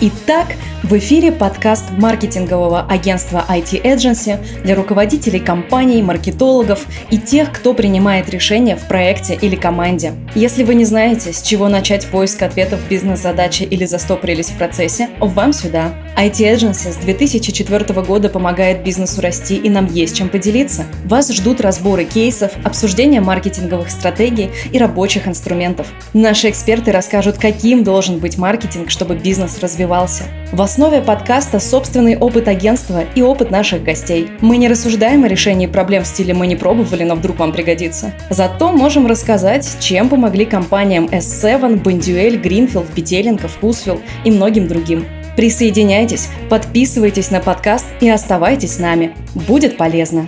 Итак, 0.00 0.54
в 0.84 0.98
эфире 0.98 1.32
подкаст 1.32 1.92
маркетингового 1.92 2.82
агентства 2.82 3.42
IT 3.48 3.82
Agency 3.84 4.38
для 4.64 4.74
руководителей 4.74 5.40
компаний, 5.40 6.02
маркетологов 6.02 6.84
и 7.08 7.16
тех, 7.16 7.52
кто 7.52 7.72
принимает 7.72 8.28
решения 8.28 8.76
в 8.76 8.86
проекте 8.86 9.34
или 9.40 9.56
команде. 9.56 10.12
Если 10.34 10.62
вы 10.62 10.74
не 10.74 10.84
знаете, 10.84 11.32
с 11.32 11.40
чего 11.40 11.70
начать 11.70 12.06
поиск 12.08 12.42
ответов 12.42 12.86
бизнес-задачи 12.86 13.62
или 13.62 13.86
застопорились 13.86 14.50
в 14.50 14.58
процессе, 14.58 15.08
вам 15.20 15.54
сюда. 15.54 15.94
IT 16.18 16.54
Agency 16.54 16.92
с 16.92 16.96
2004 16.96 18.02
года 18.02 18.28
помогает 18.28 18.84
бизнесу 18.84 19.22
расти 19.22 19.56
и 19.56 19.70
нам 19.70 19.86
есть 19.86 20.16
чем 20.16 20.28
поделиться. 20.28 20.84
Вас 21.06 21.32
ждут 21.32 21.62
разборы 21.62 22.04
кейсов, 22.04 22.52
обсуждение 22.62 23.22
маркетинговых 23.22 23.90
стратегий 23.90 24.50
и 24.70 24.78
рабочих 24.78 25.26
инструментов. 25.26 25.88
Наши 26.12 26.50
эксперты 26.50 26.92
расскажут, 26.92 27.38
каким 27.38 27.84
должен 27.84 28.18
быть 28.18 28.36
маркетинг, 28.36 28.90
чтобы 28.90 29.16
бизнес 29.16 29.58
развивался. 29.60 30.24
Вас 30.52 30.73
основе 30.74 31.02
подкаста 31.02 31.60
собственный 31.60 32.18
опыт 32.18 32.48
агентства 32.48 33.04
и 33.14 33.22
опыт 33.22 33.52
наших 33.52 33.84
гостей. 33.84 34.28
Мы 34.40 34.56
не 34.56 34.66
рассуждаем 34.66 35.22
о 35.22 35.28
решении 35.28 35.68
проблем 35.68 36.02
в 36.02 36.06
стиле 36.08 36.34
«мы 36.34 36.48
не 36.48 36.56
пробовали, 36.56 37.04
но 37.04 37.14
вдруг 37.14 37.38
вам 37.38 37.52
пригодится». 37.52 38.12
Зато 38.28 38.72
можем 38.72 39.06
рассказать, 39.06 39.76
чем 39.78 40.08
помогли 40.08 40.44
компаниям 40.44 41.04
S7, 41.04 41.76
Бондюэль, 41.76 42.38
Гринфилд, 42.38 42.88
Петелинка, 42.88 43.46
Вкусвилл 43.46 44.00
и 44.24 44.32
многим 44.32 44.66
другим. 44.66 45.06
Присоединяйтесь, 45.36 46.28
подписывайтесь 46.50 47.30
на 47.30 47.38
подкаст 47.38 47.86
и 48.00 48.10
оставайтесь 48.10 48.74
с 48.74 48.78
нами. 48.80 49.14
Будет 49.46 49.76
полезно! 49.76 50.26